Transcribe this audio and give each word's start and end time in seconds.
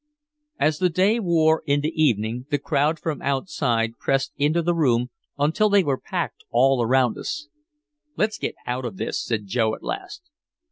As 0.59 0.79
the 0.79 0.89
day 0.89 1.19
wore 1.19 1.61
into 1.67 1.91
evening 1.93 2.47
the 2.49 2.57
crowd 2.57 2.97
from 2.97 3.21
outside 3.21 3.99
pressed 3.99 4.33
into 4.35 4.63
the 4.63 4.73
room 4.73 5.11
until 5.37 5.69
they 5.69 5.83
were 5.83 5.99
packed 6.01 6.43
all 6.49 6.81
around 6.81 7.19
us. 7.19 7.49
"Let's 8.17 8.39
get 8.39 8.55
out 8.65 8.83
of 8.83 8.97
this," 8.97 9.23
said 9.23 9.45
Joe 9.45 9.75
at 9.75 9.83
last. 9.83 10.23